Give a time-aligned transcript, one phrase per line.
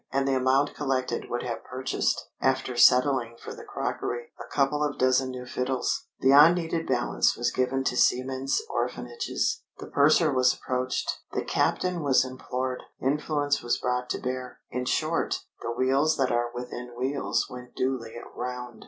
[0.11, 4.97] And the amount collected would have purchased, after settling for the crockery, a couple of
[4.97, 6.07] dozen new fiddles.
[6.21, 9.61] The unneeded balance was given to seamen's orphanages.
[9.77, 11.07] The purser was approached.
[11.33, 12.81] The captain was implored.
[12.99, 14.59] Influence was brought to bear.
[14.71, 18.79] In short the wheels that are within wheels went duly round.